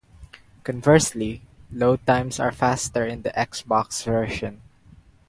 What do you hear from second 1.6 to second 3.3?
load times are faster in the